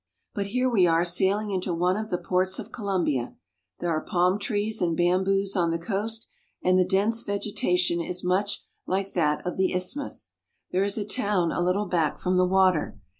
[0.33, 3.35] But here we are sailing into one of the ports of Colom bia.
[3.77, 6.27] There are palm trees and bamboos on the coast,
[6.63, 10.31] and the dense vegetation is much like that of the isthmus.
[10.71, 12.97] There is a town a little back from the water.